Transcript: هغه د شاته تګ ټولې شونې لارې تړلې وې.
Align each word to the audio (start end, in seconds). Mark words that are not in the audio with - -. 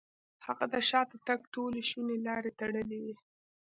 هغه 0.45 0.65
د 0.73 0.75
شاته 0.89 1.17
تګ 1.27 1.39
ټولې 1.53 1.81
شونې 1.89 2.17
لارې 2.27 2.51
تړلې 2.59 2.97
وې. 3.03 3.15